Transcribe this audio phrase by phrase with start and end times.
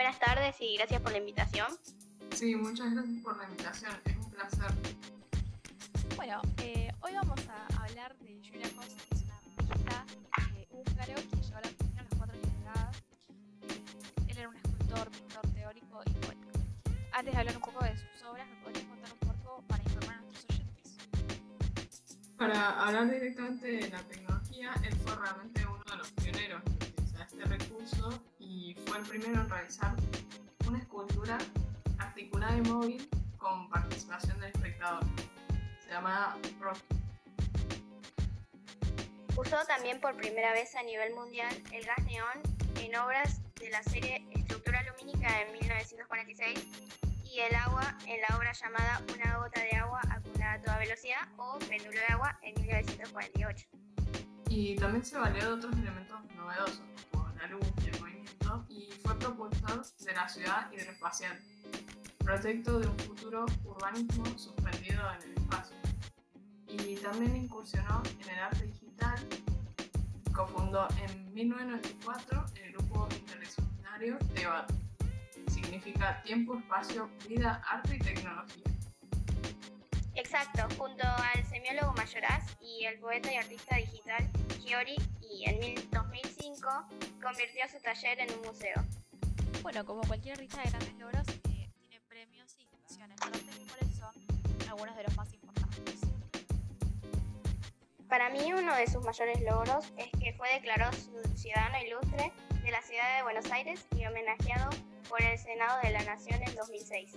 [0.00, 1.66] Buenas tardes y gracias por la invitación.
[2.30, 4.72] Sí, muchas gracias por la invitación, es un placer.
[6.16, 10.06] Bueno, eh, hoy vamos a hablar de Julia Kost, que es una artista
[10.56, 12.94] eh, húngaro que llegó a la Argentina a los cuatro años de edad.
[13.60, 13.84] Eh,
[14.28, 16.46] él era un escultor, pintor teórico y poeta.
[17.12, 20.16] Antes de hablar un poco de sus obras, ¿me podrías contar un poco para informar
[20.16, 20.96] a nuestros oyentes?
[22.38, 27.26] Para hablar directamente de la tecnología, él fue realmente uno de los pioneros en utilizar
[27.30, 29.94] este recurso y fue el primero en realizar
[30.66, 31.38] una escultura
[31.98, 35.04] articulada y móvil con participación del espectador.
[35.84, 36.78] Se llama Rock.
[39.36, 42.42] Usó también por primera vez a nivel mundial el gas neón
[42.80, 46.66] en obras de la serie Estructura Lumínica en 1946
[47.24, 51.28] y el agua en la obra llamada Una gota de agua acumulada a toda velocidad
[51.36, 53.68] o Péndulo de agua en 1948.
[54.48, 57.99] Y también se valió de otros elementos novedosos, como la luz y el
[59.30, 61.38] y propulsor de la ciudad hidroespacial,
[62.18, 65.76] proyecto de un futuro urbanismo suspendido en el espacio.
[66.66, 69.18] Y también incursionó en el arte digital,
[70.34, 74.72] cofundó en 1994 el grupo interdisciplinario TEBAT,
[75.48, 78.64] significa tiempo, espacio, vida, arte y tecnología.
[80.14, 84.28] Exacto, junto al semiólogo Mayoraz y el poeta y artista digital
[84.60, 84.96] Giori,
[85.30, 86.68] y en 2005
[87.22, 88.84] convirtió su taller en un museo.
[89.62, 93.20] Bueno, como cualquier artista de grandes logros, eh, tiene premios y distinciones.
[93.20, 96.00] Para ustedes, ¿cuáles son algunos de los más importantes?
[98.08, 100.90] Para mí uno de sus mayores logros es que fue declarado
[101.36, 102.32] ciudadano ilustre
[102.64, 104.70] de la ciudad de Buenos Aires y homenajeado
[105.08, 107.16] por el Senado de la Nación en 2006.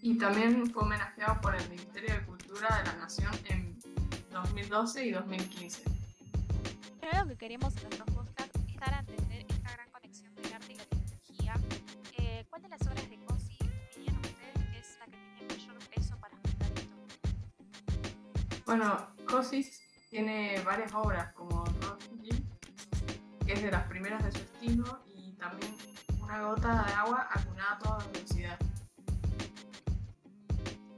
[0.00, 3.78] Y también fue homenajeado por el Ministerio de Cultura de la Nación en
[4.30, 5.82] 2012 y 2015.
[7.00, 9.31] Pero algo que queremos en nuestro podcast es dar a entender
[12.62, 13.58] ¿Cuál de las obras de Cosi
[13.96, 16.96] dirían ustedes que es la que tiene mayor peso para explicar esto?
[18.66, 22.46] Bueno, Cosis tiene varias obras como Rocky,
[23.44, 25.76] que es de las primeras de su estilo, y también
[26.20, 28.58] Una gota de agua acunada a toda velocidad.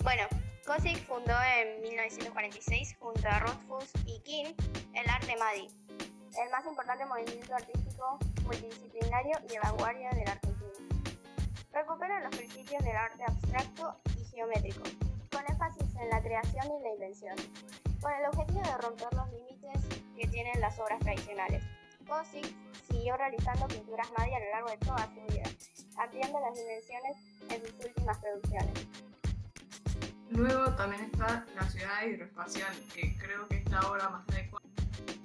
[0.03, 0.25] Bueno,
[0.67, 4.53] Kossig fundó en 1946 junto a Rothfuss y King
[4.93, 5.69] el Arte Madi,
[6.45, 10.94] el más importante movimiento artístico multidisciplinario y de vanguardia de la Argentina.
[11.75, 14.85] Recupera los principios del arte abstracto y geométrico,
[15.33, 17.37] con énfasis en la creación y la invención,
[18.01, 19.81] con el objetivo de romper los límites
[20.17, 21.65] que tienen las obras tradicionales.
[22.07, 22.47] Kossig
[22.89, 25.51] siguió realizando pinturas Madi a lo largo de toda su vida,
[25.99, 27.17] ampliando las dimensiones
[27.51, 28.87] en sus últimas producciones.
[30.31, 34.65] Luego también está La ciudad hidroespacial, que creo que es la obra más adecuada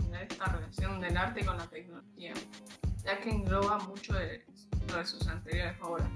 [0.09, 2.33] para esta relación del arte con la tecnología,
[3.03, 4.43] ya que engloba mucho de,
[4.97, 6.09] de sus anteriores obras.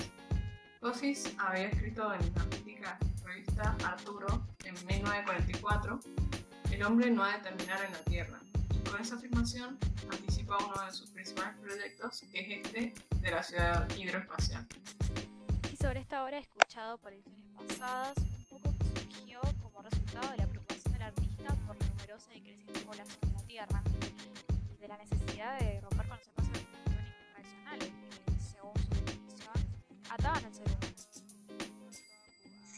[0.84, 5.98] Cosis había escrito en la mítica revista Arturo en 1944
[6.72, 8.42] El hombre no ha de terminar en la Tierra,
[8.76, 9.80] y con esa afirmación
[10.12, 14.68] anticipa uno de sus principales proyectos, que es este de la ciudad hidroespacial.
[15.72, 20.32] Y sobre esta obra he escuchado por ediciones pasadas un poco que surgió como resultado
[20.32, 23.84] de la preocupación del artista por la numerosa y creciente población de la Tierra
[24.82, 26.03] de la necesidad de romper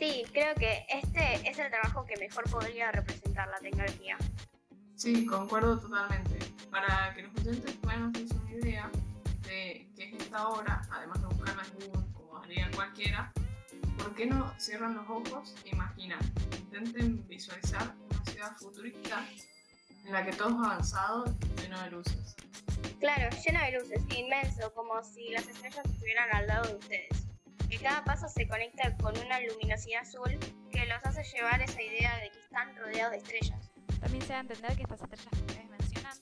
[0.05, 4.17] Sí, creo que este es el trabajo que mejor podría representar la tecnología.
[4.95, 6.37] Sí, concuerdo totalmente.
[6.69, 8.91] Para que los oyentes puedan hacerse una idea
[9.47, 13.33] de qué es esta obra, además de buscarla en Google como haría cualquiera,
[13.97, 16.19] ¿por qué no cierran los ojos e imaginan?
[16.55, 19.25] Intenten visualizar una ciudad futurista
[20.05, 21.25] en la que todo es avanzado
[21.59, 22.35] lleno de luces.
[22.99, 27.24] Claro, lleno de luces, inmenso, como si las estrellas estuvieran al lado de ustedes.
[27.85, 30.39] Cada paso se conecta con una luminosidad azul
[30.71, 33.69] que los hace llevar esa idea de que están rodeados de estrellas.
[33.99, 36.17] También se da a entender que estas estrellas que ustedes mencionan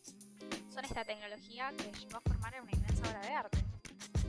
[0.73, 3.57] son esta tecnología que llevó a formar una inmensa obra de arte.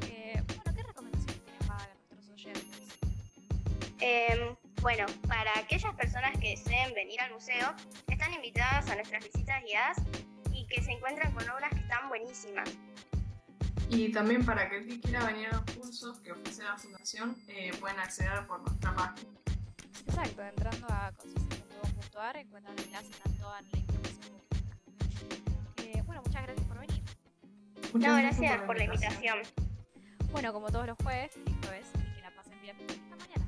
[0.07, 2.99] Eh, bueno, ¿qué recomendaciones tienen para nuestros oyentes?
[4.01, 7.75] Eh, bueno, para aquellas personas que deseen venir al museo,
[8.07, 9.97] están invitadas a nuestras visitas guiadas
[10.53, 12.71] y que se encuentran con obras que están buenísimas.
[13.95, 17.71] Y también para aquel que quiera venir a los cursos que ofrece la Fundación, eh,
[17.79, 19.31] pueden acceder por nuestra página.
[20.07, 24.35] Exacto, entrando a conciencia.gov.ar encuentran el enlaces a toda la información
[25.77, 27.03] eh, bueno, muchas gracias por venir.
[27.93, 29.39] Muchas no, gracias, por, la invitación.
[30.33, 32.77] Bueno, como todos los jueves, y jueves, y que la pasen bien.
[32.89, 33.47] Hasta mañana.